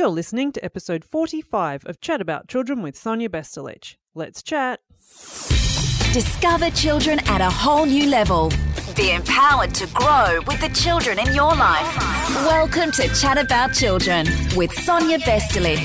[0.00, 3.96] You're listening to episode 45 of Chat About Children with Sonia Bestulic.
[4.14, 4.80] Let's chat.
[6.14, 8.50] Discover children at a whole new level.
[8.96, 11.94] Be empowered to grow with the children in your life.
[12.46, 14.26] Welcome to Chat About Children
[14.56, 15.84] with Sonia Bestulic.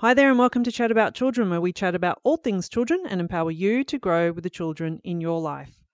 [0.00, 3.02] Hi there, and welcome to Chat About Children, where we chat about all things children
[3.08, 5.86] and empower you to grow with the children in your life.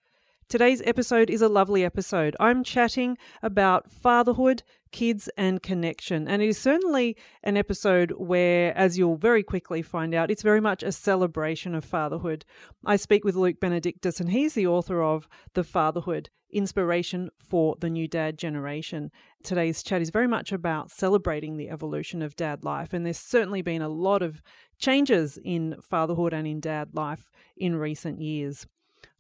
[0.49, 2.37] Today's episode is a lovely episode.
[2.39, 4.63] I'm chatting about fatherhood,
[4.93, 6.29] kids, and connection.
[6.29, 10.61] And it is certainly an episode where, as you'll very quickly find out, it's very
[10.61, 12.45] much a celebration of fatherhood.
[12.85, 17.89] I speak with Luke Benedictus, and he's the author of The Fatherhood Inspiration for the
[17.89, 19.11] New Dad Generation.
[19.43, 22.93] Today's chat is very much about celebrating the evolution of dad life.
[22.93, 24.43] And there's certainly been a lot of
[24.79, 28.67] changes in fatherhood and in dad life in recent years.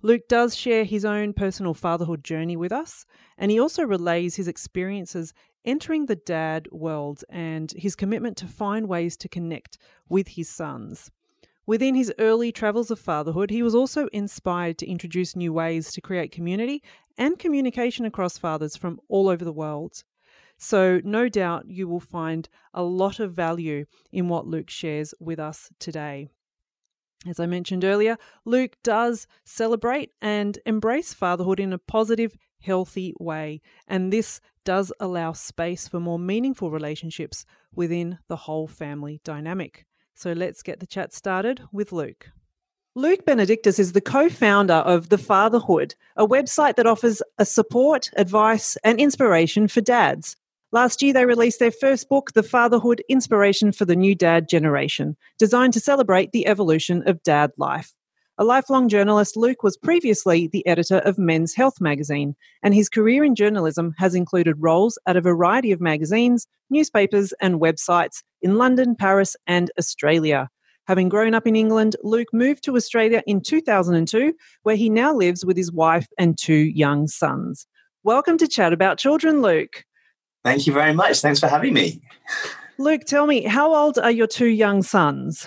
[0.02, 3.06] Luke does share his own personal fatherhood journey with us,
[3.38, 5.32] and he also relays his experiences
[5.64, 11.10] entering the dad world and his commitment to find ways to connect with his sons.
[11.64, 16.00] Within his early travels of fatherhood, he was also inspired to introduce new ways to
[16.00, 16.82] create community
[17.16, 20.02] and communication across fathers from all over the world.
[20.58, 25.38] So, no doubt you will find a lot of value in what Luke shares with
[25.38, 26.28] us today.
[27.26, 33.60] As I mentioned earlier, Luke does celebrate and embrace fatherhood in a positive, healthy way,
[33.86, 39.86] and this does allow space for more meaningful relationships within the whole family dynamic.
[40.14, 42.30] So let's get the chat started with Luke.
[42.94, 48.10] Luke Benedictus is the co founder of The Fatherhood, a website that offers a support,
[48.16, 50.36] advice, and inspiration for dads.
[50.72, 55.16] Last year, they released their first book, The Fatherhood Inspiration for the New Dad Generation,
[55.38, 57.94] designed to celebrate the evolution of dad life.
[58.42, 63.22] A lifelong journalist, Luke was previously the editor of Men's Health magazine, and his career
[63.22, 68.96] in journalism has included roles at a variety of magazines, newspapers, and websites in London,
[68.96, 70.48] Paris, and Australia.
[70.88, 75.44] Having grown up in England, Luke moved to Australia in 2002, where he now lives
[75.44, 77.68] with his wife and two young sons.
[78.02, 79.84] Welcome to Chat About Children, Luke.
[80.42, 81.20] Thank you very much.
[81.20, 82.02] Thanks for having me.
[82.76, 85.46] Luke, tell me, how old are your two young sons?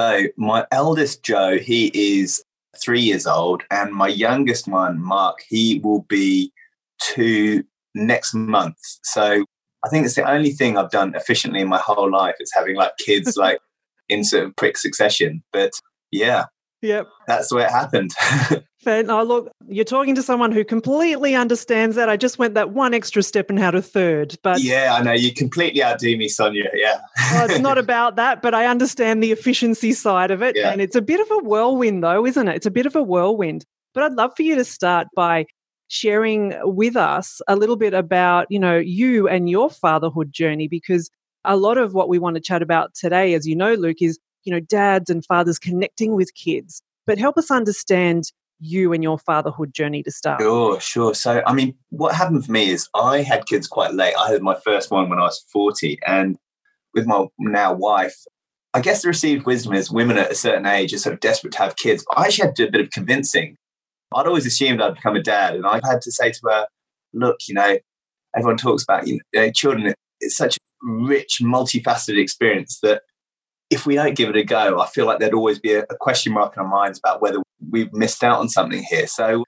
[0.00, 2.42] So, my eldest Joe, he is
[2.82, 6.54] three years old, and my youngest one, Mark, he will be
[7.02, 8.78] two next month.
[9.02, 9.44] So,
[9.84, 12.76] I think it's the only thing I've done efficiently in my whole life is having
[12.76, 13.60] like kids like
[14.08, 15.42] in sort of quick succession.
[15.52, 15.72] But
[16.10, 16.46] yeah,
[16.80, 17.08] Yep.
[17.26, 18.12] That's the way it happened.
[18.80, 19.02] Fair.
[19.02, 22.08] No, look, you're talking to someone who completely understands that.
[22.08, 24.36] I just went that one extra step and had a third.
[24.42, 26.70] But yeah, I know you completely outdo me, Sonia.
[26.74, 26.98] Yeah.
[27.32, 30.56] well, it's not about that, but I understand the efficiency side of it.
[30.56, 30.70] Yeah.
[30.70, 32.56] And it's a bit of a whirlwind, though, isn't it?
[32.56, 33.66] It's a bit of a whirlwind.
[33.92, 35.44] But I'd love for you to start by
[35.88, 41.10] sharing with us a little bit about, you know, you and your fatherhood journey, because
[41.44, 44.18] a lot of what we want to chat about today, as you know, Luke, is
[44.44, 46.82] you know, dads and fathers connecting with kids.
[47.06, 50.40] But help us understand you and your fatherhood journey to start.
[50.40, 51.14] Sure, sure.
[51.14, 54.14] So, I mean, what happened for me is I had kids quite late.
[54.18, 55.98] I had my first one when I was 40.
[56.06, 56.36] And
[56.94, 58.14] with my now wife,
[58.74, 61.52] I guess the received wisdom is women at a certain age are sort of desperate
[61.54, 62.04] to have kids.
[62.16, 63.56] I actually had to do a bit of convincing.
[64.14, 65.54] I'd always assumed I'd become a dad.
[65.54, 66.66] And I had to say to her,
[67.12, 67.78] look, you know,
[68.36, 69.94] everyone talks about you know, children.
[70.20, 73.02] It's such a rich, multifaceted experience that
[73.70, 75.96] if we don't give it a go, I feel like there'd always be a, a
[75.98, 77.38] question mark in our minds about whether
[77.70, 79.06] we've missed out on something here.
[79.06, 79.44] So,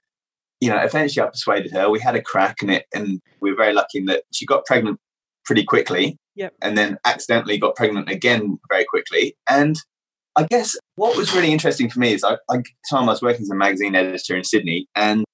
[0.61, 1.89] you know, eventually I persuaded her.
[1.89, 4.65] We had a crack in it, and we were very lucky in that she got
[4.65, 4.99] pregnant
[5.45, 6.17] pretty quickly.
[6.35, 6.53] Yep.
[6.61, 9.35] And then accidentally got pregnant again very quickly.
[9.47, 9.75] And
[10.35, 13.43] I guess what was really interesting for me is I, I time I was working
[13.43, 15.25] as a magazine editor in Sydney, and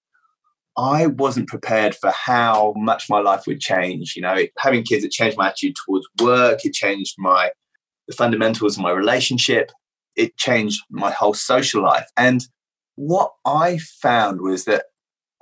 [0.77, 4.13] I wasn't prepared for how much my life would change.
[4.15, 6.65] You know, having kids, it changed my attitude towards work.
[6.65, 7.51] It changed my
[8.09, 9.71] the fundamentals of my relationship.
[10.17, 12.07] It changed my whole social life.
[12.17, 12.45] And
[12.95, 14.85] what I found was that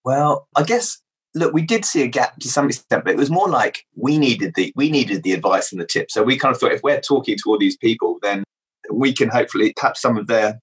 [0.05, 0.99] Well, I guess
[1.35, 4.17] look, we did see a gap to some extent, but it was more like we
[4.17, 6.13] needed the we needed the advice and the tips.
[6.13, 8.43] So we kind of thought if we're talking to all these people, then
[8.91, 10.59] we can hopefully perhaps some of their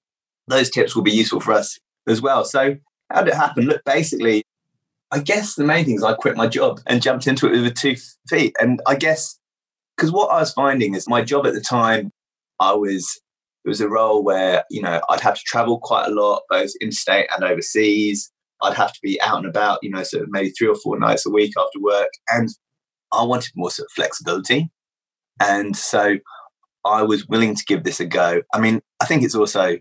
[0.46, 2.44] those tips will be useful for us as well.
[2.44, 2.76] So
[3.10, 3.64] how did it happen?
[3.64, 4.44] Look, basically,
[5.10, 7.74] I guess the main thing is I quit my job and jumped into it with
[7.74, 7.96] two
[8.28, 8.54] feet.
[8.60, 9.38] And I guess
[9.96, 12.10] because what I was finding is my job at the time,
[12.60, 13.20] I was
[13.64, 16.72] it was a role where you know I'd have to travel quite a lot, both
[16.80, 18.30] interstate and overseas.
[18.62, 20.98] I'd have to be out and about, you know, sort of maybe three or four
[20.98, 22.48] nights a week after work, and
[23.12, 24.70] I wanted more sort of flexibility.
[25.40, 26.18] And so
[26.84, 28.42] I was willing to give this a go.
[28.52, 29.78] I mean, I think it's also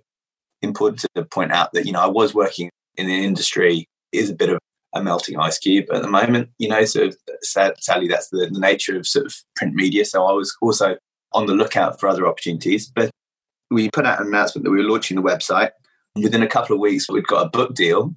[0.62, 4.36] important to point out that, you know, I was working in an industry is a
[4.36, 4.60] bit of
[4.94, 8.60] a melting ice cube at the moment, you know, of sad, sadly that's the, the
[8.60, 10.06] nature of sort of print media.
[10.06, 10.98] So I was also
[11.34, 12.92] on the lookout for other opportunities.
[12.94, 13.10] But
[13.72, 15.72] we put out an announcement that we were launching the website.
[16.16, 18.14] Within a couple of weeks, we'd got a book deal.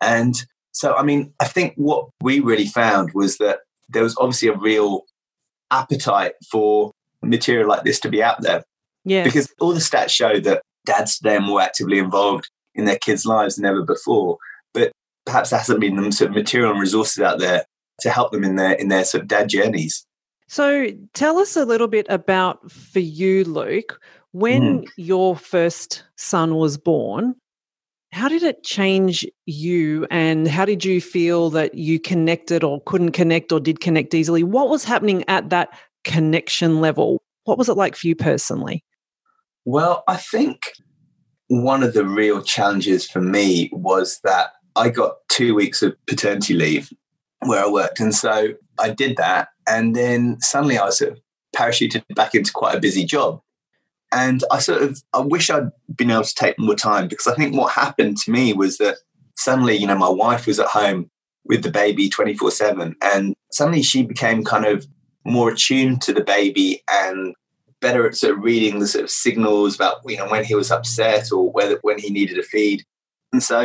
[0.00, 0.36] And
[0.72, 4.56] so, I mean, I think what we really found was that there was obviously a
[4.56, 5.02] real
[5.72, 8.64] appetite for material like this to be out there.
[9.04, 9.24] Yeah.
[9.24, 13.26] Because all the stats show that dads today are more actively involved in their kids'
[13.26, 14.38] lives than ever before.
[14.74, 14.92] But
[15.26, 17.64] perhaps there hasn't been the sort of material and resources out there
[18.00, 20.06] to help them in their in their sort of dad journeys.
[20.48, 24.00] So tell us a little bit about for you, Luke,
[24.32, 24.88] when mm.
[24.96, 27.36] your first son was born,
[28.12, 33.12] how did it change you and how did you feel that you connected or couldn't
[33.12, 34.42] connect or did connect easily?
[34.42, 35.68] What was happening at that
[36.04, 37.22] connection level?
[37.44, 38.84] What was it like for you personally?
[39.64, 40.72] Well, I think
[41.48, 46.54] one of the real challenges for me was that I got two weeks of paternity
[46.54, 46.92] leave
[47.40, 48.00] where I worked.
[48.00, 49.48] And so I did that.
[49.66, 51.18] And then suddenly I was sort of
[51.56, 53.40] parachuted back into quite a busy job.
[54.12, 57.34] And I sort of, I wish I'd been able to take more time because I
[57.34, 58.96] think what happened to me was that
[59.36, 61.10] suddenly, you know, my wife was at home
[61.44, 62.96] with the baby 24 7.
[63.00, 64.86] And suddenly she became kind of
[65.24, 67.34] more attuned to the baby and
[67.80, 70.70] better at sort of reading the sort of signals about you know when he was
[70.70, 72.84] upset or whether when he needed a feed.
[73.32, 73.58] And so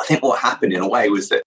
[0.00, 1.42] I think what happened in a way was that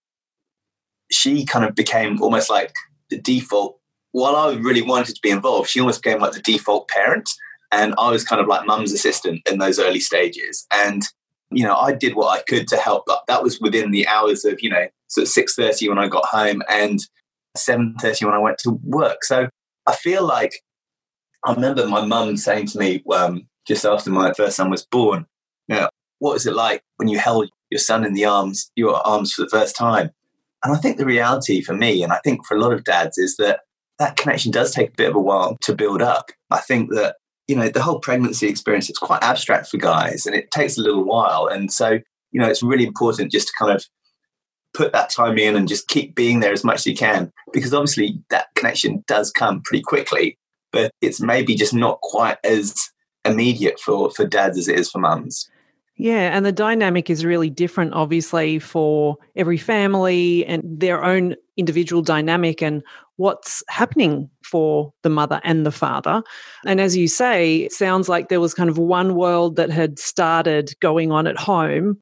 [1.11, 2.73] she kind of became almost like
[3.09, 3.77] the default.
[4.11, 7.29] While I really wanted to be involved, she almost became like the default parent.
[7.71, 10.65] And I was kind of like mum's assistant in those early stages.
[10.71, 11.03] And,
[11.49, 13.05] you know, I did what I could to help.
[13.07, 16.25] But that was within the hours of, you know, sort of 6.30 when I got
[16.25, 16.99] home and
[17.57, 19.23] 7.30 when I went to work.
[19.23, 19.47] So
[19.87, 20.53] I feel like
[21.45, 25.25] I remember my mum saying to me um, just after my first son was born,
[25.67, 25.89] you know,
[26.19, 29.43] what was it like when you held your son in the arms, your arms for
[29.43, 30.11] the first time?
[30.63, 33.17] And I think the reality for me, and I think for a lot of dads,
[33.17, 33.61] is that
[33.97, 36.31] that connection does take a bit of a while to build up.
[36.51, 37.15] I think that,
[37.47, 40.81] you know, the whole pregnancy experience, it's quite abstract for guys and it takes a
[40.81, 41.47] little while.
[41.47, 41.99] And so,
[42.31, 43.85] you know, it's really important just to kind of
[44.73, 47.73] put that time in and just keep being there as much as you can because
[47.73, 50.37] obviously that connection does come pretty quickly
[50.71, 52.75] but it's maybe just not quite as
[53.25, 55.49] immediate for for dads as it is for mums.
[55.97, 62.01] Yeah, and the dynamic is really different, obviously, for every family and their own individual
[62.01, 62.81] dynamic and
[63.17, 66.23] what's happening for the mother and the father.
[66.65, 69.99] And as you say, it sounds like there was kind of one world that had
[69.99, 72.01] started going on at home,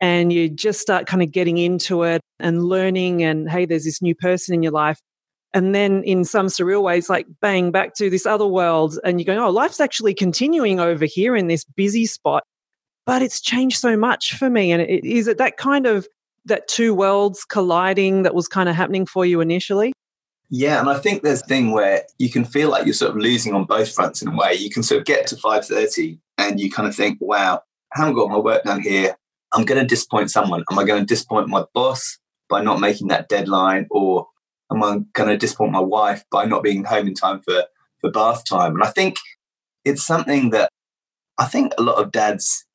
[0.00, 4.02] and you just start kind of getting into it and learning, and hey, there's this
[4.02, 4.98] new person in your life.
[5.52, 9.24] And then in some surreal ways like bang back to this other world and you're
[9.24, 12.44] going oh life's actually continuing over here in this busy spot
[13.06, 14.70] but it's changed so much for me.
[14.70, 16.06] And it, is it that kind of
[16.44, 19.92] that two worlds colliding that was kind of happening for you initially?
[20.48, 23.16] Yeah and i think there's a thing where you can feel like you're sort of
[23.16, 24.54] losing on both fronts in a way.
[24.54, 27.62] You can sort of get to 5.30 and you kind of think wow
[27.94, 29.16] i haven't got my work done here
[29.52, 33.08] i'm going to disappoint someone am i going to disappoint my boss by not making
[33.08, 34.26] that deadline or
[34.70, 37.64] am I going to disappoint my wife by not being home in time for,
[38.00, 38.74] for bath time?
[38.74, 39.16] And I think
[39.84, 40.70] it's something that
[41.38, 42.66] I think a lot of dads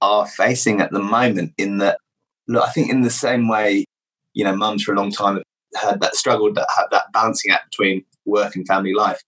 [0.00, 1.98] are facing at the moment in that
[2.48, 3.84] look, I think in the same way,
[4.32, 5.42] you know, mums for a long time
[5.76, 9.20] have had that struggle that had that balancing act between work and family life.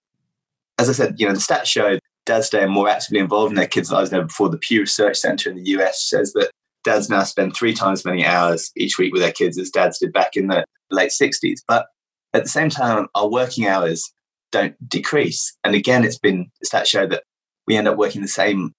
[0.79, 3.69] As I said, you know, the stats show dads are more actively involved in their
[3.69, 4.49] kids' lives than before.
[4.49, 6.51] The Pew Research Center in the US says that
[6.87, 9.99] dads now spend three times as many hours each week with their kids as dads
[9.99, 11.59] did back in the late 60s.
[11.67, 11.87] But
[12.33, 14.13] at the same time, our working hours
[14.53, 15.55] don't decrease.
[15.65, 17.25] And again, it's been stats show that
[17.67, 18.73] we end up working the same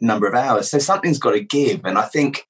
[0.00, 0.70] number of hours.
[0.70, 1.80] So something's got to give.
[1.84, 2.46] And I think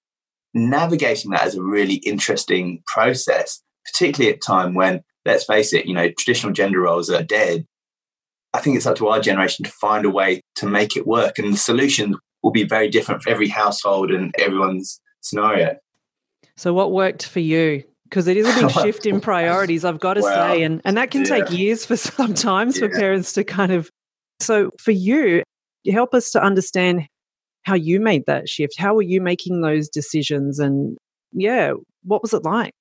[0.52, 5.86] navigating that is a really interesting process, particularly at a time when, let's face it,
[5.86, 7.64] you know, traditional gender roles are dead.
[8.52, 11.38] I think it's up to our generation to find a way to make it work.
[11.38, 15.76] And the solution will be very different for every household and everyone's scenario.
[16.56, 17.84] So, what worked for you?
[18.04, 20.62] Because it is a big shift in priorities, I've got to well, say.
[20.62, 21.38] And, and that can yeah.
[21.38, 22.88] take years for sometimes yeah.
[22.88, 23.90] for parents to kind of.
[24.40, 25.42] So, for you,
[25.90, 27.06] help us to understand
[27.62, 28.78] how you made that shift.
[28.78, 30.58] How were you making those decisions?
[30.58, 30.96] And
[31.32, 32.72] yeah, what was it like?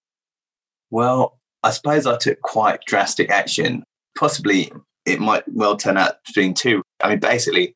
[0.89, 3.83] Well, I suppose I took quite drastic action.
[4.17, 4.71] Possibly
[5.05, 6.81] it might well turn out being two.
[7.01, 7.75] I mean, basically,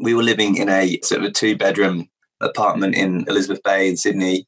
[0.00, 2.08] we were living in a sort of a two bedroom
[2.40, 4.46] apartment in Elizabeth Bay in Sydney.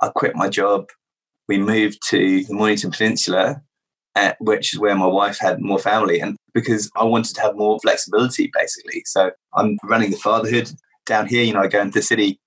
[0.00, 0.88] I quit my job.
[1.46, 3.62] We moved to the Mornington Peninsula,
[4.14, 6.20] at, which is where my wife had more family.
[6.20, 9.02] And because I wanted to have more flexibility, basically.
[9.04, 10.70] So I'm running the fatherhood
[11.04, 11.42] down here.
[11.42, 12.40] You know, I go into the city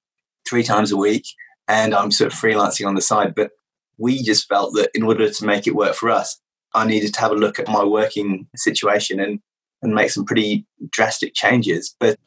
[0.49, 1.25] three times a week
[1.67, 3.35] and I'm sort of freelancing on the side.
[3.35, 3.51] But
[3.97, 6.39] we just felt that in order to make it work for us,
[6.73, 9.39] I needed to have a look at my working situation and
[9.83, 11.95] and make some pretty drastic changes.
[11.99, 12.17] But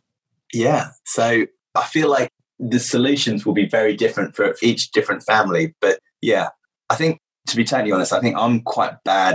[0.52, 5.74] yeah, so I feel like the solutions will be very different for each different family.
[5.80, 6.48] But yeah,
[6.90, 9.34] I think to be totally honest, I think I'm quite bad.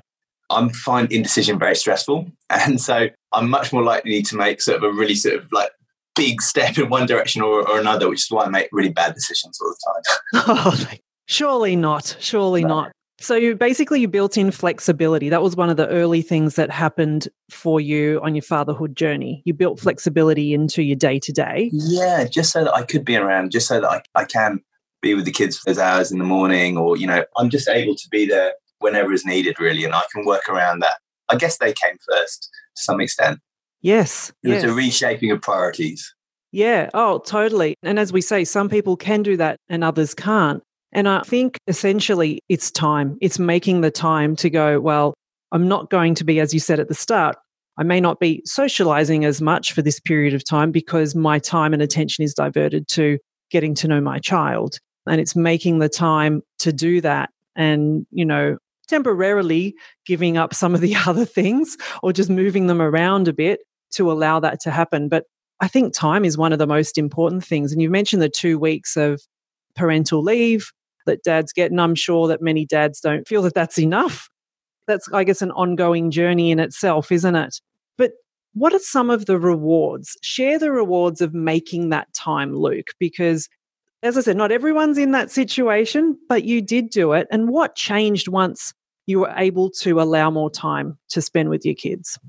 [0.50, 2.28] I find indecision very stressful.
[2.50, 5.72] And so I'm much more likely to make sort of a really sort of like
[6.16, 9.16] big step in one direction or, or another, which is why I make really bad
[9.16, 10.44] decisions all the time.
[10.58, 10.86] oh,
[11.28, 12.16] surely not.
[12.20, 12.68] Surely no.
[12.68, 12.92] not.
[13.20, 15.30] So you basically you built in flexibility.
[15.30, 19.42] That was one of the early things that happened for you on your fatherhood journey.
[19.46, 19.84] You built mm-hmm.
[19.84, 21.70] flexibility into your day to day.
[21.72, 24.60] Yeah, just so that I could be around, just so that I, I can
[25.02, 27.70] be with the kids for those hours in the morning, or you know, I'm just
[27.70, 30.96] able to be there whenever is needed, really, and I can work around that.
[31.30, 33.40] I guess they came first to some extent.
[33.82, 34.64] Yes, it's yes.
[34.64, 36.14] a reshaping of priorities.
[36.52, 37.76] Yeah, oh, totally.
[37.84, 40.64] And as we say, some people can do that and others can't.
[40.96, 43.18] And I think essentially it's time.
[43.20, 45.14] It's making the time to go, well,
[45.52, 47.36] I'm not going to be, as you said at the start,
[47.78, 51.74] I may not be socializing as much for this period of time because my time
[51.74, 53.20] and attention is diverted to
[53.52, 54.80] getting to know my child.
[55.06, 59.76] And it's making the time to do that and, you know, temporarily
[60.06, 63.60] giving up some of the other things or just moving them around a bit
[63.96, 65.10] to allow that to happen.
[65.10, 65.26] But
[65.60, 67.74] I think time is one of the most important things.
[67.74, 69.20] And you mentioned the two weeks of
[69.76, 70.72] parental leave
[71.06, 71.72] that dads get.
[71.72, 74.30] And I'm sure that many dads don't feel that that's enough.
[74.88, 77.60] That's, I guess, an ongoing journey in itself, isn't it?
[77.98, 78.12] But
[78.54, 80.18] what are some of the rewards?
[80.22, 83.50] Share the rewards of making that time, Luke, because
[84.04, 87.28] as I said, not everyone's in that situation, but you did do it.
[87.32, 88.72] And what changed once
[89.08, 92.20] you were able to allow more time to spend with your kids?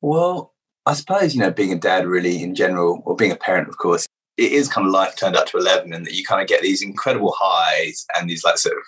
[0.00, 0.52] Well,
[0.86, 3.78] I suppose, you know, being a dad really in general, or being a parent, of
[3.78, 4.06] course,
[4.36, 6.62] it is kind of life turned up to 11 and that you kind of get
[6.62, 8.82] these incredible highs and these like sort of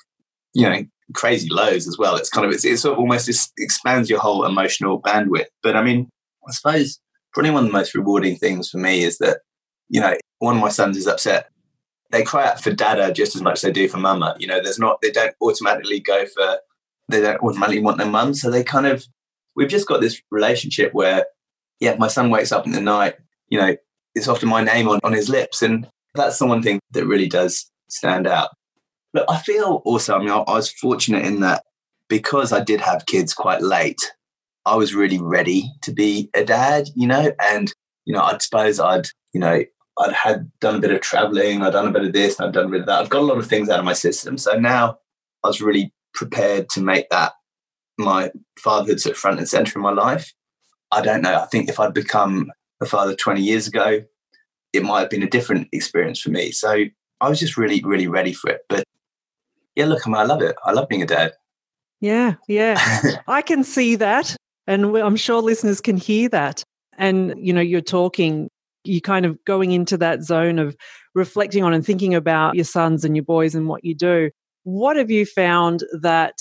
[0.54, 0.84] you know
[1.14, 2.16] crazy lows as well.
[2.16, 5.46] It's kind of it's, it sort of almost expands your whole emotional bandwidth.
[5.62, 6.08] But i mean
[6.48, 6.98] i suppose
[7.32, 9.40] probably one of the most rewarding things for me is that
[9.88, 11.50] you know one of my sons is upset.
[12.10, 14.36] They cry out for dada just as much as they do for mama.
[14.38, 16.58] You know there's not they don't automatically go for
[17.08, 18.34] they don't automatically want their mum.
[18.34, 19.04] So they kind of
[19.54, 21.26] we've just got this relationship where
[21.78, 23.16] yeah my son wakes up in the night
[23.48, 23.76] you know
[24.16, 25.62] it's often my name on, on his lips.
[25.62, 28.48] And that's the one thing that really does stand out.
[29.12, 31.62] But I feel also, I mean, I, I was fortunate in that
[32.08, 34.00] because I did have kids quite late,
[34.64, 37.72] I was really ready to be a dad, you know, and,
[38.04, 39.62] you know, I suppose I'd, you know,
[39.98, 42.54] I'd had done a bit of traveling, I'd done a bit of this, and I'd
[42.54, 43.00] done a bit of that.
[43.00, 44.38] I've got a lot of things out of my system.
[44.38, 44.98] So now
[45.44, 47.32] I was really prepared to make that
[47.98, 50.32] my fatherhood sort of front and center in my life.
[50.92, 51.40] I don't know.
[51.40, 54.02] I think if I'd become a father 20 years ago,
[54.72, 56.50] it might have been a different experience for me.
[56.50, 56.84] So
[57.20, 58.60] I was just really, really ready for it.
[58.68, 58.84] But
[59.74, 60.56] yeah, look, I, mean, I love it.
[60.64, 61.32] I love being a dad.
[62.00, 62.78] Yeah, yeah.
[63.26, 64.36] I can see that.
[64.66, 66.62] And I'm sure listeners can hear that.
[66.98, 68.48] And, you know, you're talking,
[68.84, 70.76] you're kind of going into that zone of
[71.14, 74.30] reflecting on and thinking about your sons and your boys and what you do.
[74.64, 76.34] What have you found that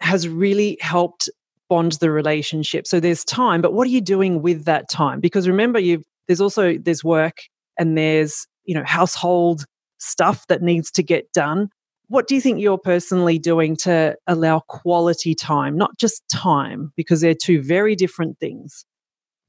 [0.00, 1.30] has really helped
[1.68, 2.86] bond the relationship.
[2.86, 5.20] So there's time, but what are you doing with that time?
[5.20, 7.36] Because remember, you've there's also there's work
[7.78, 9.64] and there's you know, household
[9.98, 11.70] stuff that needs to get done.
[12.08, 17.20] What do you think you're personally doing to allow quality time, not just time, because
[17.20, 18.84] they're two very different things?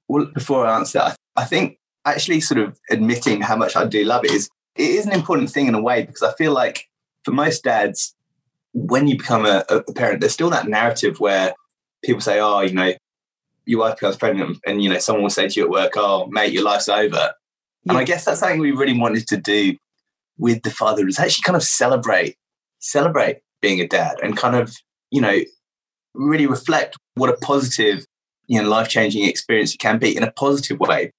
[0.07, 4.05] Well, before I answer that, I think actually sort of admitting how much I do
[4.05, 6.86] love it is it is an important thing in a way because I feel like
[7.24, 8.15] for most dads,
[8.74, 11.53] when you become a, a parent, there's still that narrative where
[12.03, 12.93] people say, "Oh, you know,
[13.65, 16.27] your wife becomes pregnant," and you know, someone will say to you at work, "Oh,
[16.27, 17.33] mate, your life's over."
[17.83, 17.91] Yeah.
[17.91, 19.75] And I guess that's something we really wanted to do
[20.37, 22.35] with the father is actually kind of celebrate,
[22.79, 24.75] celebrate being a dad, and kind of
[25.11, 25.39] you know,
[26.13, 28.05] really reflect what a positive,
[28.47, 31.11] you know, life changing experience it can be in a positive way.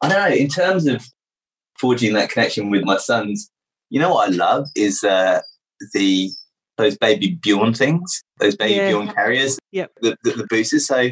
[0.00, 0.36] I don't know.
[0.36, 1.06] In terms of
[1.78, 3.50] forging that connection with my sons,
[3.90, 5.40] you know what I love is uh,
[5.92, 6.30] the
[6.76, 8.88] those baby Bjorn things, those baby yeah.
[8.88, 9.92] Bjorn carriers, yep.
[10.00, 10.86] the, the, the boosters.
[10.86, 11.10] So,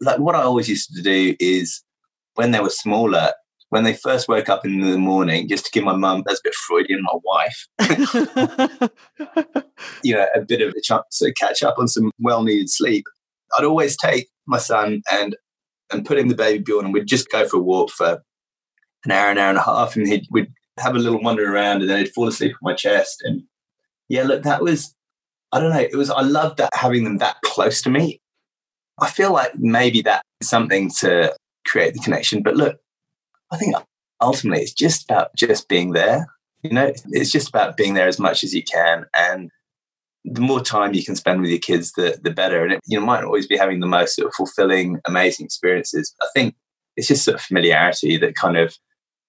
[0.00, 1.82] like, what I always used to do is
[2.34, 3.32] when they were smaller,
[3.70, 6.42] when they first woke up in the morning, just to give my mum, that's a
[6.44, 7.66] bit Freudian, my wife,
[10.02, 13.04] you know, a bit of a chance to catch up on some well needed sleep.
[13.56, 15.36] I'd always take my son and
[15.92, 18.22] and put him the baby Bjorn, and we'd just go for a walk for
[19.04, 21.80] an hour, an hour and a half, and he'd we'd have a little wander around,
[21.80, 23.22] and then he'd fall asleep on my chest.
[23.24, 23.44] And
[24.08, 24.94] yeah, look, that was
[25.52, 25.78] I don't know.
[25.78, 28.20] It was I loved that having them that close to me.
[29.00, 31.34] I feel like maybe that's something to
[31.66, 32.42] create the connection.
[32.42, 32.78] But look,
[33.50, 33.76] I think
[34.20, 36.26] ultimately it's just about just being there.
[36.62, 39.50] You know, it's just about being there as much as you can, and
[40.24, 42.64] the more time you can spend with your kids, the the better.
[42.64, 46.12] And it, you know, might always be having the most sort of fulfilling, amazing experiences.
[46.22, 46.56] I think
[46.96, 48.74] it's just sort of familiarity that kind of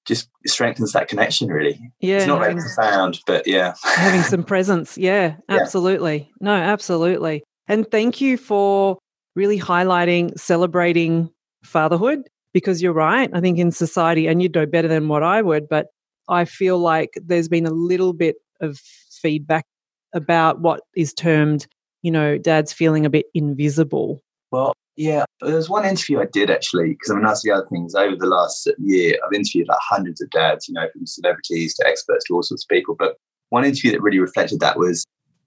[0.07, 1.79] just strengthens that connection really.
[1.99, 3.75] Yeah it's not very profound but yeah.
[3.83, 4.97] having some presence.
[4.97, 6.17] Yeah absolutely.
[6.17, 6.25] Yeah.
[6.41, 7.43] no absolutely.
[7.67, 8.97] And thank you for
[9.35, 11.29] really highlighting celebrating
[11.63, 12.21] fatherhood
[12.53, 13.29] because you're right.
[13.33, 15.87] I think in society and you'd know better than what i would but
[16.29, 18.77] i feel like there's been a little bit of
[19.21, 19.65] feedback
[20.13, 21.67] about what is termed
[22.01, 24.21] you know dad's feeling a bit invisible.
[24.51, 27.67] Well yeah, there was one interview I did actually, because I mean, that's the other
[27.71, 27.93] things.
[27.93, 31.87] Over the last year, I've interviewed like hundreds of dads, you know, from celebrities to
[31.87, 32.95] experts to all sorts of people.
[32.97, 33.15] But
[33.49, 35.05] one interview that really reflected that was,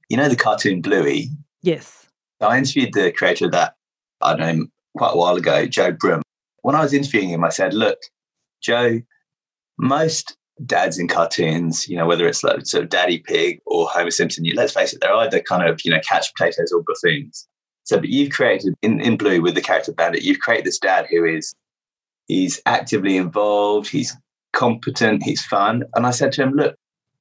[0.08, 1.30] you know, the cartoon Bluey?
[1.62, 2.06] Yes.
[2.40, 3.74] I interviewed the creator of that,
[4.20, 6.22] I don't know, quite a while ago, Joe Brumm.
[6.62, 7.98] When I was interviewing him, I said, look,
[8.62, 9.00] Joe,
[9.78, 14.10] most dads in cartoons, you know, whether it's like sort of Daddy Pig or Homer
[14.10, 17.48] Simpson, let's face it, they're either kind of, you know, catch potatoes or buffoons.
[17.90, 21.09] So, but you've created in, in Blue with the character Bandit, you've created this dad
[21.11, 21.53] who is
[22.29, 24.16] he's actively involved, he's
[24.53, 25.83] competent, he's fun.
[25.96, 26.76] And I said to him, look,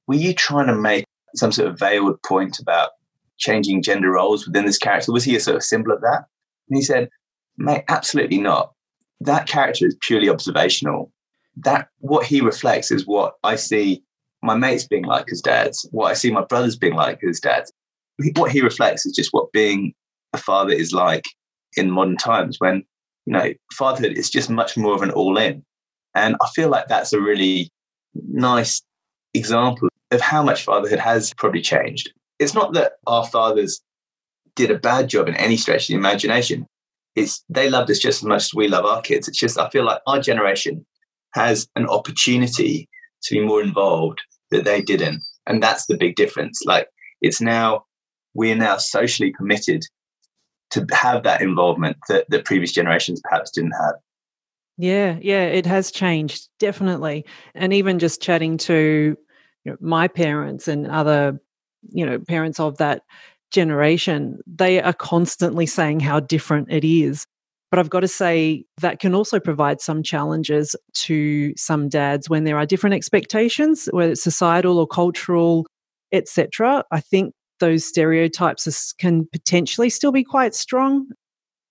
[0.06, 2.90] were you trying to make some sort of veiled point about
[3.36, 5.10] changing gender roles within this character?
[5.10, 6.26] Was he a sort of symbol of that?
[6.68, 7.08] And he said,
[7.58, 8.72] mate, absolutely not.
[9.20, 11.10] That character is purely observational.
[11.56, 14.04] That what he reflects is what I see
[14.40, 17.72] my mates being like as dads, what I see my brothers being like as dads.
[18.36, 19.94] What he reflects is just what being
[20.32, 21.24] a father is like
[21.76, 22.82] in modern times when
[23.26, 25.64] you know fatherhood is just much more of an all in
[26.14, 27.70] and i feel like that's a really
[28.14, 28.82] nice
[29.34, 32.12] example of how much fatherhood has probably changed.
[32.38, 33.80] It's not that our fathers
[34.56, 36.66] did a bad job in any stretch of the imagination.
[37.14, 39.28] It's they loved us just as much as we love our kids.
[39.28, 40.84] It's just i feel like our generation
[41.34, 42.88] has an opportunity
[43.22, 45.22] to be more involved that they didn't.
[45.46, 46.60] And that's the big difference.
[46.64, 46.88] Like
[47.20, 47.84] it's now
[48.34, 49.84] we are now socially permitted
[50.70, 53.94] to have that involvement that the previous generations perhaps didn't have.
[54.78, 59.16] Yeah, yeah, it has changed definitely, and even just chatting to
[59.64, 61.38] you know, my parents and other
[61.90, 63.02] you know parents of that
[63.50, 67.26] generation, they are constantly saying how different it is.
[67.70, 72.44] But I've got to say that can also provide some challenges to some dads when
[72.44, 75.66] there are different expectations, whether it's societal or cultural,
[76.12, 76.84] etc.
[76.90, 81.06] I think those stereotypes can potentially still be quite strong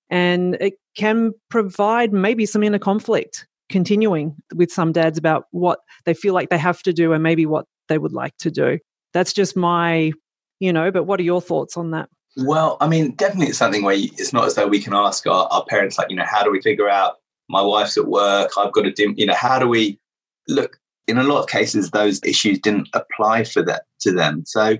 [0.10, 6.14] and it can provide maybe some inner conflict continuing with some dads about what they
[6.14, 8.80] feel like they have to do and maybe what they would like to do.
[9.14, 10.12] That's just my
[10.60, 12.10] you know but what are your thoughts on that?
[12.38, 15.48] Well i mean definitely it's something where it's not as though we can ask our,
[15.52, 17.16] our parents like you know how do we figure out
[17.50, 18.52] my wife's at work?
[18.58, 20.00] I've got to do you know how do we
[20.48, 24.44] look in a lot of cases those issues didn't apply for that to them.
[24.46, 24.78] So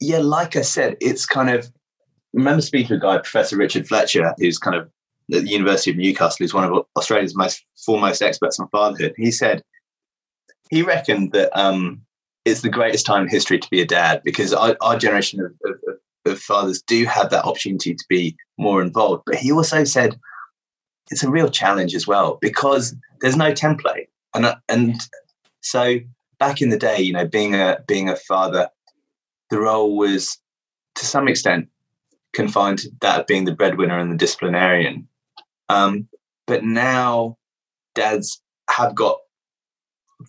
[0.00, 1.70] yeah, like I said, it's kind of
[2.32, 4.90] remember speaking to a guy, Professor Richard Fletcher, who's kind of
[5.32, 9.14] at the University of Newcastle, who's one of Australia's most foremost experts on fatherhood.
[9.16, 9.62] He said
[10.70, 12.00] he reckoned that um,
[12.44, 15.52] it's the greatest time in history to be a dad because our, our generation of,
[15.64, 19.22] of, of fathers do have that opportunity to be more involved.
[19.26, 20.18] But he also said
[21.10, 24.94] it's a real challenge as well because there's no template, and and
[25.60, 25.98] so
[26.38, 28.68] back in the day, you know, being a being a father,
[29.50, 30.38] the role was
[30.96, 31.68] to some extent
[32.32, 35.06] confined to that of being the breadwinner and the disciplinarian.
[35.68, 36.08] Um,
[36.46, 37.36] but now
[37.94, 39.18] dads have got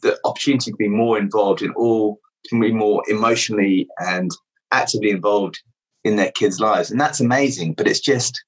[0.01, 4.31] the opportunity to be more involved in all, to be more emotionally and
[4.71, 5.59] actively involved
[6.03, 6.89] in their kids' lives.
[6.89, 7.73] And that's amazing.
[7.73, 8.43] But it's just,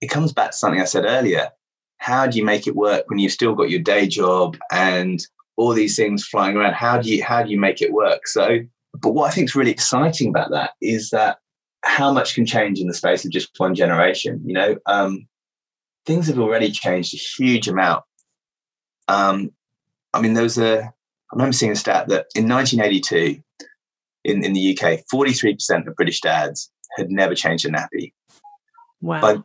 [0.00, 1.48] it comes back to something I said earlier.
[1.98, 5.24] How do you make it work when you've still got your day job and
[5.56, 6.74] all these things flying around?
[6.74, 8.26] How do you how do you make it work?
[8.26, 8.58] So,
[9.00, 11.38] but what I think is really exciting about that is that
[11.84, 14.40] how much can change in the space of just one generation.
[14.44, 15.26] You know, um,
[16.06, 18.04] things have already changed a huge amount.
[19.08, 19.50] Um,
[20.14, 23.42] I mean, there was a, I remember seeing a stat that in 1982,
[24.24, 28.12] in, in the UK, 43% of British dads had never changed a nappy.
[29.00, 29.20] Wow.
[29.20, 29.36] By,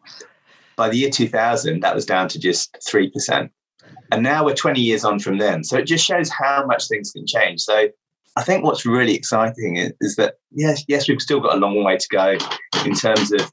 [0.76, 3.50] by the year 2000, that was down to just 3%.
[4.12, 5.64] And now we're 20 years on from then.
[5.64, 7.62] So it just shows how much things can change.
[7.62, 7.88] So
[8.38, 11.84] I think what's really exciting is, is that, yes, yes, we've still got a long
[11.84, 12.38] way to go
[12.86, 13.52] in terms of,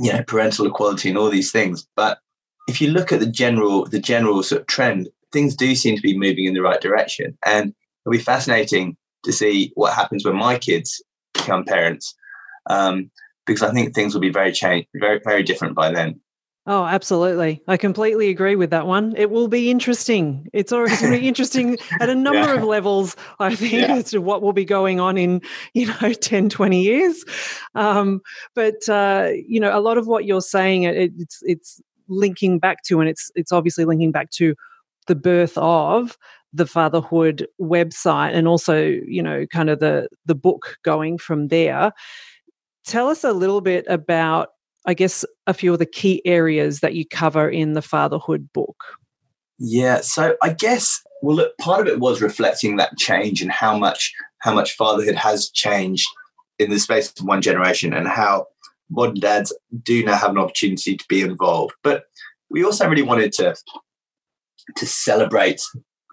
[0.00, 1.86] you know, parental equality and all these things.
[1.96, 2.18] But
[2.66, 6.02] if you look at the general, the general sort of trend, things do seem to
[6.02, 7.36] be moving in the right direction.
[7.44, 11.02] And it'll be fascinating to see what happens when my kids
[11.34, 12.14] become parents,
[12.70, 13.10] um,
[13.46, 16.20] because I think things will be very change, very very different by then.
[16.64, 17.60] Oh, absolutely.
[17.66, 19.14] I completely agree with that one.
[19.16, 20.46] It will be interesting.
[20.52, 22.54] It's already going to be interesting at a number yeah.
[22.54, 23.96] of levels, I think, yeah.
[23.96, 25.42] as to what will be going on in,
[25.74, 27.24] you know, 10, 20 years.
[27.74, 28.20] Um,
[28.54, 32.84] but, uh, you know, a lot of what you're saying, it, it's, it's linking back
[32.84, 34.54] to, and it's, it's obviously linking back to
[35.08, 36.16] the birth of
[36.52, 41.92] the fatherhood website and also you know kind of the the book going from there
[42.84, 44.50] tell us a little bit about
[44.86, 48.84] i guess a few of the key areas that you cover in the fatherhood book
[49.58, 53.76] yeah so i guess well look, part of it was reflecting that change and how
[53.76, 56.06] much how much fatherhood has changed
[56.58, 58.46] in the space of one generation and how
[58.90, 62.04] modern dads do now have an opportunity to be involved but
[62.50, 63.54] we also really wanted to
[64.76, 65.60] to celebrate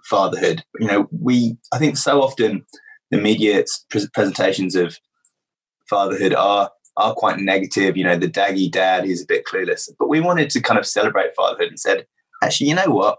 [0.09, 0.63] fatherhood.
[0.79, 2.65] You know, we I think so often
[3.11, 3.63] the media
[4.13, 4.97] presentations of
[5.89, 7.97] fatherhood are are quite negative.
[7.97, 9.89] You know, the daggy dad who's a bit clueless.
[9.97, 12.05] But we wanted to kind of celebrate fatherhood and said,
[12.43, 13.17] actually, you know what?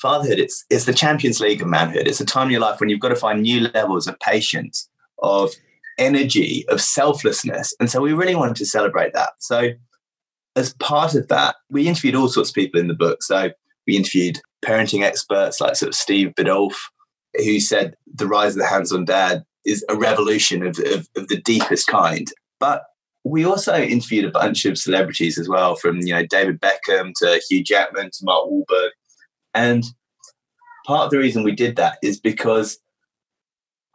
[0.00, 2.06] Fatherhood, it's it's the Champions League of manhood.
[2.06, 4.88] It's a time in your life when you've got to find new levels of patience,
[5.22, 5.52] of
[5.98, 7.74] energy, of selflessness.
[7.80, 9.30] And so we really wanted to celebrate that.
[9.38, 9.70] So
[10.54, 13.22] as part of that, we interviewed all sorts of people in the book.
[13.22, 13.50] So
[13.86, 16.76] we interviewed parenting experts like sort of Steve Biddulph,
[17.36, 21.40] who said the rise of the hands-on dad is a revolution of, of, of the
[21.42, 22.28] deepest kind.
[22.60, 22.82] But
[23.26, 27.40] we also interviewed a bunch of celebrities as well, from you know David Beckham to
[27.48, 28.90] Hugh Jackman to Mark Wahlberg,
[29.52, 29.84] and
[30.86, 32.78] part of the reason we did that is because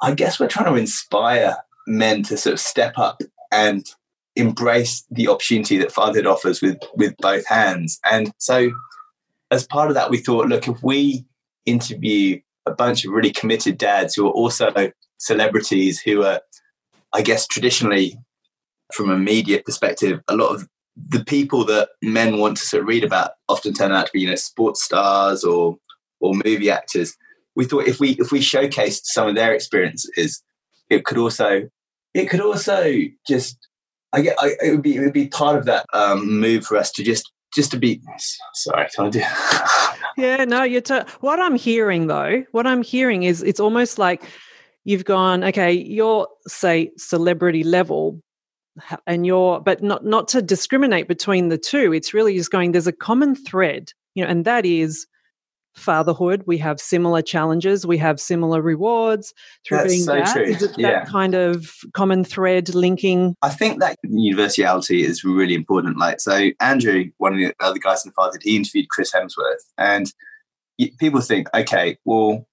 [0.02, 3.22] I guess we're trying to inspire men to sort of step up
[3.54, 3.86] and
[4.36, 8.00] embrace the opportunity that fatherhood offers with with both hands.
[8.10, 8.72] And so
[9.50, 11.26] as part of that, we thought, look, if we
[11.66, 16.42] interview a bunch of really committed dads who are also celebrities who are,
[17.14, 18.18] I guess, traditionally,
[18.94, 22.88] from a media perspective, a lot of the people that men want to sort of
[22.88, 25.78] read about often turn out to be, you know, sports stars or
[26.20, 27.16] or movie actors.
[27.56, 30.44] We thought if we if we showcased some of their experiences,
[30.90, 31.70] it could also
[32.14, 32.94] it could also
[33.28, 33.58] just
[34.14, 36.78] I get I, it would be it would be part of that um, move for
[36.78, 38.02] us to just just to be
[38.54, 39.22] sorry, can I do?
[40.22, 40.82] yeah, no, you're.
[40.82, 44.24] T- what I'm hearing though, what I'm hearing is it's almost like
[44.84, 48.22] you've gone, okay, you're say celebrity level,
[49.06, 51.94] and you're, but not not to discriminate between the two.
[51.94, 52.72] It's really just going.
[52.72, 55.08] There's a common thread, you know, and that is
[55.76, 56.44] fatherhood.
[56.46, 57.86] We have similar challenges.
[57.86, 59.34] We have similar rewards
[59.66, 60.34] through That's being so that.
[60.34, 60.44] True.
[60.44, 60.92] Is it yeah.
[60.92, 63.36] that kind of common thread linking?
[63.42, 65.98] I think that universality is really important.
[65.98, 69.64] Like, so Andrew, one of the other guys in the Fatherhood, he interviewed Chris Hemsworth,
[69.78, 70.12] and
[71.00, 72.48] people think, okay, well,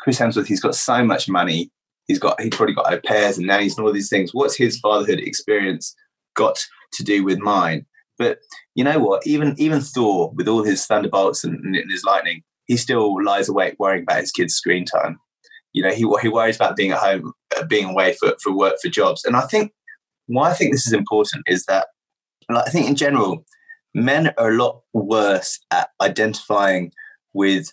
[0.00, 1.70] Chris Hemsworth, he's got so much money.
[2.06, 4.30] He's got, he's probably got au pairs and nannies and all these things.
[4.32, 5.94] What's his fatherhood experience
[6.34, 6.64] got
[6.94, 7.86] to do with mine?
[8.18, 8.38] But
[8.74, 9.26] you know what?
[9.26, 13.76] Even even Thor, with all his thunderbolts and, and his lightning, he still lies awake
[13.78, 15.18] worrying about his kids' screen time.
[15.72, 18.76] You know, he he worries about being at home, uh, being away for for work
[18.80, 19.24] for jobs.
[19.24, 19.72] And I think
[20.26, 21.88] why I think this is important is that
[22.48, 23.44] I think in general,
[23.94, 26.92] men are a lot worse at identifying
[27.32, 27.72] with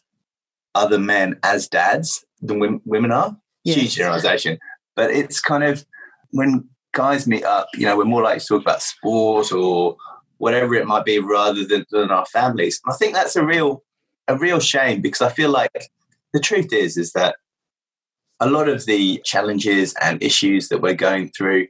[0.75, 3.37] other men as dads than women are.
[3.63, 3.77] Yes.
[3.77, 4.59] Huge generalization,
[4.95, 5.85] but it's kind of
[6.31, 9.97] when guys meet up, you know, we're more likely to talk about sport or
[10.37, 12.81] whatever it might be, rather than, than our families.
[12.85, 13.83] And I think that's a real
[14.27, 15.89] a real shame because I feel like
[16.33, 17.35] the truth is is that
[18.39, 21.67] a lot of the challenges and issues that we're going through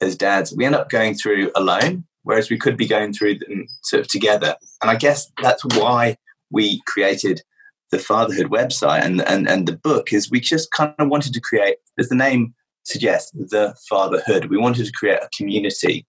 [0.00, 3.66] as dads, we end up going through alone, whereas we could be going through them
[3.82, 4.56] sort of together.
[4.80, 6.16] And I guess that's why
[6.50, 7.42] we created
[7.90, 11.40] the fatherhood website and, and, and the book is we just kind of wanted to
[11.40, 14.46] create, as the name suggests, the fatherhood.
[14.46, 16.06] We wanted to create a community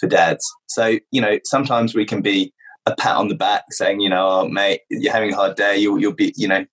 [0.00, 0.50] for dads.
[0.66, 2.52] So, you know, sometimes we can be
[2.86, 5.76] a pat on the back saying, you know, oh, mate, you're having a hard day.
[5.76, 6.64] You'll, you'll be, you know,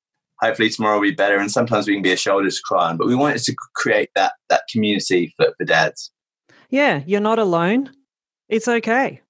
[0.42, 1.38] hopefully tomorrow will be better.
[1.38, 4.10] And sometimes we can be a shoulder to cry on, but we wanted to create
[4.16, 6.12] that, that community for, for dads.
[6.70, 7.04] Yeah.
[7.06, 7.92] You're not alone.
[8.50, 9.22] It's okay.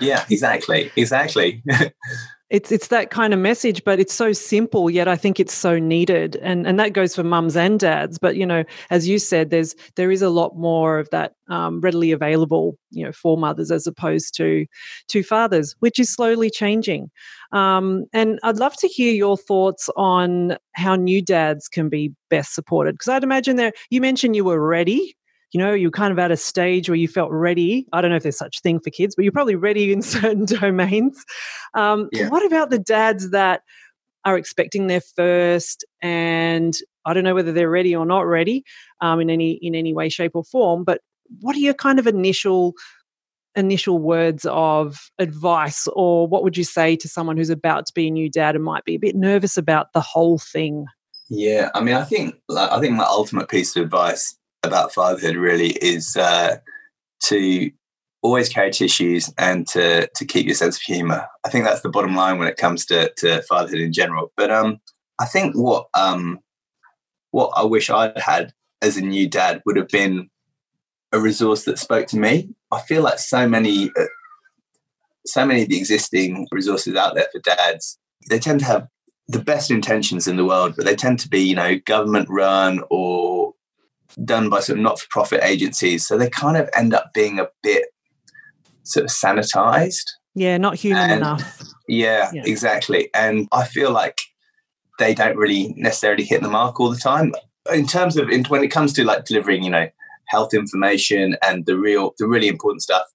[0.00, 0.92] Yeah, exactly.
[0.96, 1.62] Exactly.
[2.50, 5.78] it's it's that kind of message but it's so simple yet i think it's so
[5.78, 6.36] needed.
[6.36, 9.74] And and that goes for mums and dads but you know as you said there's
[9.96, 13.86] there is a lot more of that um, readily available you know for mothers as
[13.86, 14.66] opposed to
[15.08, 17.10] to fathers which is slowly changing.
[17.52, 22.54] Um, and i'd love to hear your thoughts on how new dads can be best
[22.54, 25.16] supported because i'd imagine that you mentioned you were ready
[25.52, 27.86] you know, you're kind of at a stage where you felt ready.
[27.92, 30.02] I don't know if there's such a thing for kids, but you're probably ready in
[30.02, 31.24] certain domains.
[31.74, 32.28] Um, yeah.
[32.28, 33.62] What about the dads that
[34.24, 38.64] are expecting their first and I don't know whether they're ready or not ready
[39.00, 40.84] um, in any in any way, shape, or form.
[40.84, 41.00] But
[41.40, 42.74] what are your kind of initial
[43.56, 48.08] initial words of advice, or what would you say to someone who's about to be
[48.08, 50.84] a new dad and might be a bit nervous about the whole thing?
[51.30, 55.70] Yeah, I mean, I think I think my ultimate piece of advice about fatherhood really
[55.70, 56.56] is uh,
[57.24, 57.70] to
[58.22, 61.26] always carry tissues and to to keep your sense of humor.
[61.44, 64.32] I think that's the bottom line when it comes to, to fatherhood in general.
[64.36, 64.80] But um,
[65.20, 66.40] I think what um,
[67.30, 70.30] what I wish I'd had as a new dad would have been
[71.12, 72.50] a resource that spoke to me.
[72.70, 74.04] I feel like so many uh,
[75.26, 78.88] so many of the existing resources out there for dads, they tend to have
[79.28, 82.82] the best intentions in the world, but they tend to be, you know, government run
[82.90, 83.52] or
[84.24, 86.06] done by sort of not for profit agencies.
[86.06, 87.86] So they kind of end up being a bit
[88.82, 90.04] sort of sanitized.
[90.34, 91.62] Yeah, not human and, enough.
[91.88, 93.10] Yeah, yeah, exactly.
[93.14, 94.20] And I feel like
[94.98, 97.34] they don't really necessarily hit the mark all the time.
[97.72, 99.88] In terms of in, when it comes to like delivering, you know,
[100.28, 103.06] health information and the real, the really important stuff,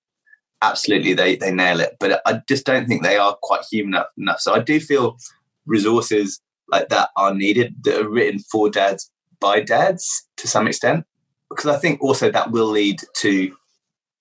[0.61, 1.95] absolutely they they nail it.
[1.99, 4.39] But I just don't think they are quite human enough.
[4.39, 5.17] So I do feel
[5.65, 9.09] resources like that are needed that are written for dads
[9.43, 11.05] by dads to some extent,
[11.49, 13.53] because I think also that will lead to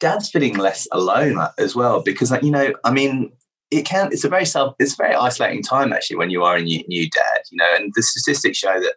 [0.01, 2.03] dads feeling less alone as well.
[2.03, 3.33] Because you know, I mean,
[3.71, 4.09] it can.
[4.13, 4.75] It's a very self.
[4.81, 7.43] It's a very isolating time actually when you are a new, new dad.
[7.51, 8.97] You know, and the statistics show that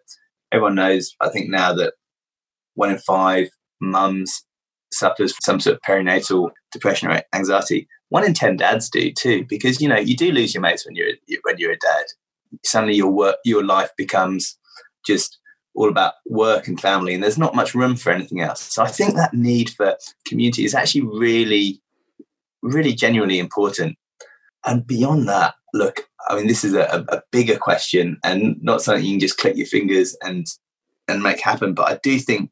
[0.52, 1.14] everyone knows.
[1.20, 1.94] I think now that
[2.74, 3.48] one in five
[3.80, 4.42] mums
[4.92, 7.88] suffers from some sort of perinatal depression or anxiety.
[8.08, 10.96] One in ten dads do too, because you know you do lose your mates when
[10.96, 11.12] you're
[11.42, 12.04] when you're a dad.
[12.64, 14.56] Suddenly your work, your life becomes
[15.06, 15.38] just
[15.76, 18.60] all about work and family, and there's not much room for anything else.
[18.62, 21.80] So I think that need for community is actually really,
[22.62, 23.96] really genuinely important.
[24.64, 29.04] And beyond that, look, I mean, this is a, a bigger question and not something
[29.04, 30.46] you can just click your fingers and
[31.08, 31.74] and make happen.
[31.74, 32.50] But I do think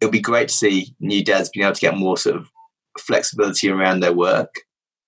[0.00, 2.50] it'll be great to see new dads being able to get more sort of
[2.98, 4.54] flexibility around their work.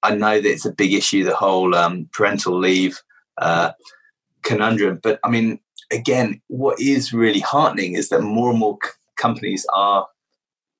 [0.03, 3.01] I know that it's a big issue, the whole um, parental leave
[3.39, 3.73] uh,
[4.43, 5.01] conundrum.
[5.03, 5.59] But I mean,
[5.93, 10.07] again, what is really heartening is that more and more c- companies are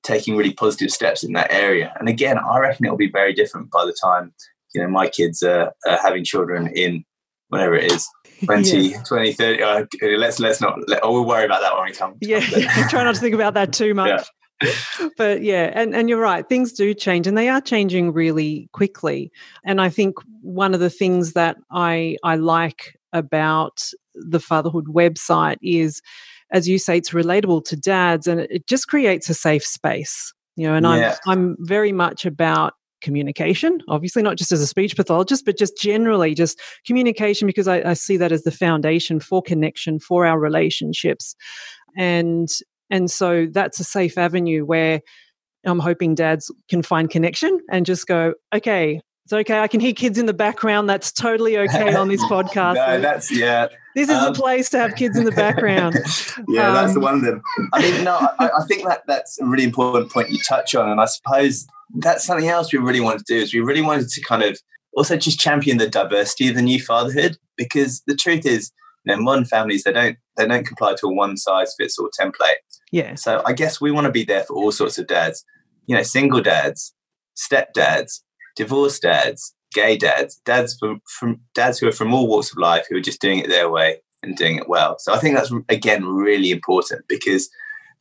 [0.03, 1.95] taking really positive steps in that area.
[1.99, 4.33] And again, I reckon it'll be very different by the time
[4.75, 7.03] you know my kids are, are having children in
[7.47, 8.07] whatever it is
[8.45, 9.07] 20 yes.
[9.07, 9.85] 20 30 uh,
[10.17, 12.39] let's let's not let, oh, we'll worry about that when we come yeah
[12.89, 14.27] try not to think about that too much
[14.61, 15.09] yeah.
[15.17, 19.31] but yeah and and you're right things do change and they are changing really quickly
[19.63, 25.57] and i think one of the things that i i like about the fatherhood website
[25.61, 26.01] is
[26.51, 30.67] as you say it's relatable to dads and it just creates a safe space you
[30.67, 31.15] know and yeah.
[31.25, 35.77] i'm i'm very much about communication obviously not just as a speech pathologist but just
[35.77, 40.39] generally just communication because I, I see that as the foundation for connection for our
[40.39, 41.35] relationships
[41.97, 42.47] and
[42.89, 45.01] and so that's a safe avenue where
[45.65, 49.59] i'm hoping dads can find connection and just go okay it's okay.
[49.59, 50.87] I can hear kids in the background.
[50.87, 52.75] That's totally okay on this podcast.
[52.75, 53.67] no, that's yeah.
[53.95, 55.95] This is um, the place to have kids in the background.
[56.47, 57.41] yeah, um, that's the one of them.
[57.73, 60.89] I mean, no, I, I, think that that's a really important point you touch on,
[60.89, 63.41] and I suppose that's something else we really wanted to do.
[63.41, 64.59] Is we really wanted to kind of
[64.95, 68.71] also just champion the diversity of the new fatherhood, because the truth is,
[69.05, 72.09] you know, modern families they don't they don't comply to a one size fits all
[72.19, 72.61] template.
[72.91, 73.15] Yeah.
[73.15, 75.43] So I guess we want to be there for all sorts of dads.
[75.87, 76.93] You know, single dads,
[77.35, 78.19] stepdads,
[78.55, 82.85] divorced dads, gay dads, dads from, from dads who are from all walks of life
[82.89, 84.97] who are just doing it their way, and doing it well.
[84.99, 87.49] So I think that's again really important because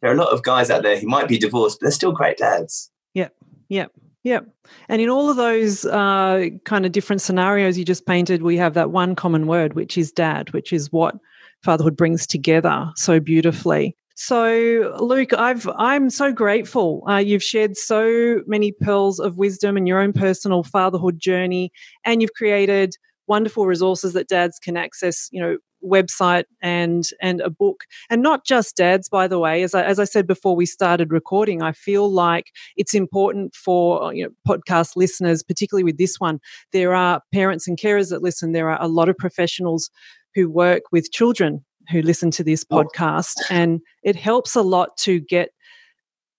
[0.01, 2.13] there are a lot of guys out there who might be divorced, but they're still
[2.13, 2.91] great dads.
[3.15, 3.35] Yep.
[3.69, 3.93] Yep.
[4.25, 4.49] Yep.
[4.89, 8.75] And in all of those uh, kind of different scenarios you just painted, we have
[8.75, 11.17] that one common word, which is dad, which is what
[11.63, 13.97] fatherhood brings together so beautifully.
[14.15, 17.03] So, Luke, I've I'm so grateful.
[17.09, 21.73] Uh, you've shared so many pearls of wisdom in your own personal fatherhood journey,
[22.05, 22.95] and you've created
[23.27, 25.29] wonderful resources that dads can access.
[25.33, 29.09] You know, website and and a book, and not just dads.
[29.09, 32.53] By the way, as I, as I said before we started recording, I feel like
[32.77, 36.39] it's important for you know podcast listeners, particularly with this one.
[36.73, 38.53] There are parents and carers that listen.
[38.53, 39.91] There are a lot of professionals
[40.37, 42.83] who work with children who listen to this oh.
[42.83, 45.51] podcast, and it helps a lot to get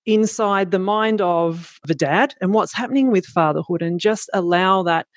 [0.05, 5.08] inside the mind of the dad and what's happening with fatherhood, and just allow that,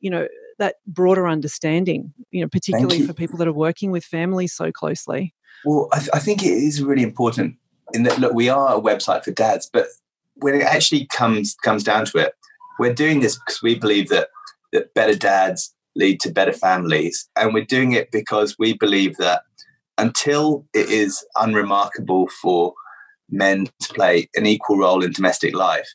[0.00, 0.26] you know,
[0.58, 2.12] that broader understanding.
[2.30, 3.06] You know, particularly you.
[3.06, 5.34] for people that are working with families so closely.
[5.64, 7.56] Well, I, th- I think it is really important
[7.92, 9.86] in that look, we are a website for dads, but
[10.36, 12.34] when it actually comes comes down to it,
[12.78, 14.28] we're doing this because we believe that
[14.72, 19.42] that better dads lead to better families, and we're doing it because we believe that
[19.98, 22.74] until it is unremarkable for
[23.30, 25.88] men to play an equal role in domestic life,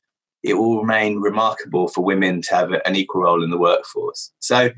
[0.43, 4.31] it will remain remarkable for women to have an equal role in the workforce.
[4.39, 4.69] So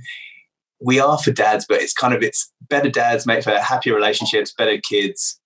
[0.80, 4.54] we are for dads, but it's kind of it's better dads make for happier relationships,
[4.54, 5.40] better kids,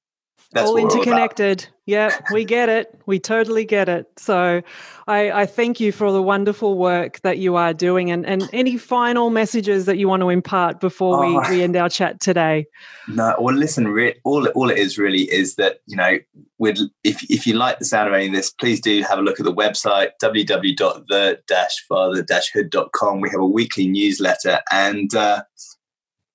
[0.56, 1.68] that's all interconnected.
[1.68, 2.98] All yeah, we get it.
[3.06, 4.08] We totally get it.
[4.18, 4.62] So
[5.06, 8.78] I, I, thank you for the wonderful work that you are doing and, and any
[8.78, 12.68] final messages that you want to impart before oh, we, we end our chat today.
[13.10, 16.20] No, well, listen, re- all, all it is really is that, you know,
[16.58, 19.22] with, if, if you like the sound of any of this, please do have a
[19.22, 23.22] look at the website, www.the-father-hood.com.
[23.22, 25.44] We have a weekly newsletter and, uh,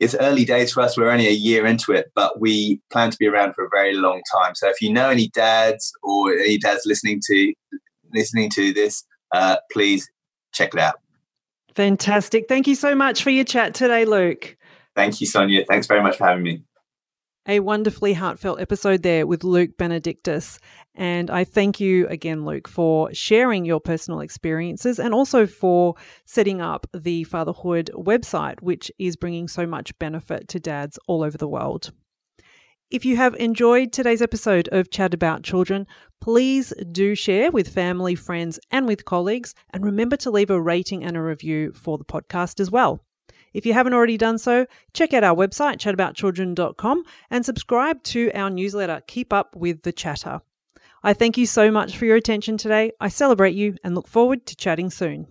[0.01, 0.97] it's early days for us.
[0.97, 3.95] We're only a year into it, but we plan to be around for a very
[3.95, 4.55] long time.
[4.55, 7.53] So if you know any dads or any dads listening to
[8.13, 10.09] listening to this, uh, please
[10.53, 10.95] check it out.
[11.75, 12.47] Fantastic.
[12.49, 14.57] Thank you so much for your chat today, Luke.
[14.97, 15.65] Thank you, Sonia.
[15.69, 16.65] Thanks very much for having me.
[17.47, 20.59] A wonderfully heartfelt episode there with Luke Benedictus.
[21.01, 25.95] And I thank you again, Luke, for sharing your personal experiences and also for
[26.27, 31.39] setting up the Fatherhood website, which is bringing so much benefit to dads all over
[31.39, 31.93] the world.
[32.91, 35.87] If you have enjoyed today's episode of Chat About Children,
[36.21, 39.55] please do share with family, friends, and with colleagues.
[39.71, 43.03] And remember to leave a rating and a review for the podcast as well.
[43.55, 48.51] If you haven't already done so, check out our website, chataboutchildren.com, and subscribe to our
[48.51, 50.43] newsletter, Keep Up with the Chatter.
[51.03, 52.93] I thank you so much for your attention today.
[53.01, 55.27] I celebrate you and look forward to chatting soon.